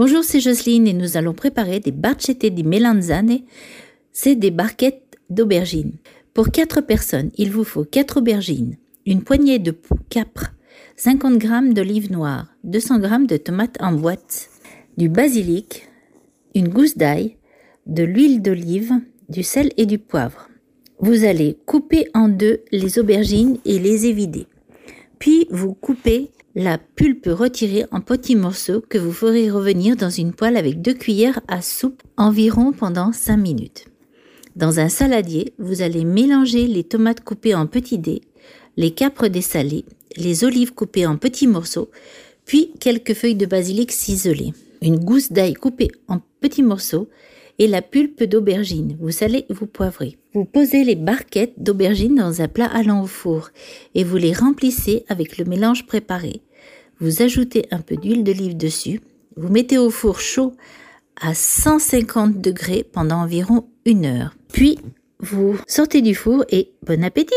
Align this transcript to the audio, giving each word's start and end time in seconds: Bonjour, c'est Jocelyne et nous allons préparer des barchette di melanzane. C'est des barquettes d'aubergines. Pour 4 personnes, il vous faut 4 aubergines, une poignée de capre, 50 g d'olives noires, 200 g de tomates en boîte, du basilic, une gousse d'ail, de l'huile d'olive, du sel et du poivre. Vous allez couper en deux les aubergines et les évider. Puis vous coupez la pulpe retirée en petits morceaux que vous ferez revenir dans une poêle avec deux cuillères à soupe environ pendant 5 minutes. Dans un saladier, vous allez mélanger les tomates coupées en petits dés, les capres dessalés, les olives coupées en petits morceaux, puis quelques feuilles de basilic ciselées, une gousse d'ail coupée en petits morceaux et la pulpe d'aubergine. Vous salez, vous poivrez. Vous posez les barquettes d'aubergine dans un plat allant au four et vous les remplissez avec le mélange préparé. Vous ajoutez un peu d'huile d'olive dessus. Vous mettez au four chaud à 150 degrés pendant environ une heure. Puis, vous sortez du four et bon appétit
Bonjour, 0.00 0.24
c'est 0.24 0.40
Jocelyne 0.40 0.88
et 0.88 0.94
nous 0.94 1.18
allons 1.18 1.34
préparer 1.34 1.78
des 1.78 1.92
barchette 1.92 2.46
di 2.46 2.64
melanzane. 2.64 3.40
C'est 4.12 4.34
des 4.34 4.50
barquettes 4.50 5.18
d'aubergines. 5.28 5.92
Pour 6.32 6.48
4 6.48 6.80
personnes, 6.80 7.30
il 7.36 7.50
vous 7.50 7.64
faut 7.64 7.84
4 7.84 8.16
aubergines, 8.16 8.78
une 9.04 9.22
poignée 9.22 9.58
de 9.58 9.76
capre, 10.08 10.54
50 10.96 11.42
g 11.42 11.48
d'olives 11.74 12.10
noires, 12.10 12.46
200 12.64 13.02
g 13.02 13.26
de 13.26 13.36
tomates 13.36 13.76
en 13.78 13.92
boîte, 13.92 14.48
du 14.96 15.10
basilic, 15.10 15.86
une 16.54 16.68
gousse 16.68 16.96
d'ail, 16.96 17.36
de 17.84 18.02
l'huile 18.02 18.40
d'olive, 18.40 18.94
du 19.28 19.42
sel 19.42 19.70
et 19.76 19.84
du 19.84 19.98
poivre. 19.98 20.48
Vous 21.00 21.26
allez 21.26 21.58
couper 21.66 22.06
en 22.14 22.30
deux 22.30 22.62
les 22.72 22.98
aubergines 22.98 23.58
et 23.66 23.78
les 23.78 24.06
évider. 24.06 24.46
Puis 25.18 25.46
vous 25.50 25.74
coupez 25.74 26.30
la 26.54 26.78
pulpe 26.78 27.28
retirée 27.30 27.84
en 27.92 28.00
petits 28.00 28.36
morceaux 28.36 28.82
que 28.88 28.98
vous 28.98 29.12
ferez 29.12 29.50
revenir 29.50 29.96
dans 29.96 30.10
une 30.10 30.32
poêle 30.32 30.56
avec 30.56 30.82
deux 30.82 30.94
cuillères 30.94 31.40
à 31.48 31.62
soupe 31.62 32.02
environ 32.16 32.72
pendant 32.72 33.12
5 33.12 33.36
minutes. 33.36 33.86
Dans 34.56 34.80
un 34.80 34.88
saladier, 34.88 35.54
vous 35.58 35.82
allez 35.82 36.04
mélanger 36.04 36.66
les 36.66 36.82
tomates 36.82 37.22
coupées 37.22 37.54
en 37.54 37.66
petits 37.66 37.98
dés, 37.98 38.22
les 38.76 38.90
capres 38.90 39.28
dessalés, 39.28 39.84
les 40.16 40.44
olives 40.44 40.74
coupées 40.74 41.06
en 41.06 41.16
petits 41.16 41.46
morceaux, 41.46 41.90
puis 42.46 42.72
quelques 42.80 43.14
feuilles 43.14 43.36
de 43.36 43.46
basilic 43.46 43.92
ciselées, 43.92 44.52
une 44.82 44.98
gousse 44.98 45.32
d'ail 45.32 45.54
coupée 45.54 45.90
en 46.08 46.20
petits 46.40 46.62
morceaux 46.62 47.08
et 47.58 47.66
la 47.66 47.82
pulpe 47.82 48.24
d'aubergine. 48.24 48.96
Vous 49.00 49.10
salez, 49.10 49.44
vous 49.50 49.66
poivrez. 49.66 50.16
Vous 50.32 50.46
posez 50.46 50.82
les 50.82 50.96
barquettes 50.96 51.62
d'aubergine 51.62 52.14
dans 52.14 52.40
un 52.40 52.48
plat 52.48 52.70
allant 52.72 53.02
au 53.02 53.06
four 53.06 53.50
et 53.94 54.04
vous 54.04 54.16
les 54.16 54.32
remplissez 54.32 55.04
avec 55.08 55.36
le 55.36 55.44
mélange 55.44 55.86
préparé. 55.86 56.40
Vous 57.00 57.22
ajoutez 57.22 57.66
un 57.70 57.80
peu 57.80 57.96
d'huile 57.96 58.24
d'olive 58.24 58.56
dessus. 58.56 59.00
Vous 59.36 59.48
mettez 59.48 59.78
au 59.78 59.90
four 59.90 60.20
chaud 60.20 60.54
à 61.20 61.34
150 61.34 62.40
degrés 62.40 62.82
pendant 62.82 63.16
environ 63.16 63.68
une 63.84 64.06
heure. 64.06 64.34
Puis, 64.52 64.78
vous 65.18 65.58
sortez 65.66 66.00
du 66.00 66.14
four 66.14 66.44
et 66.48 66.72
bon 66.86 67.04
appétit 67.04 67.34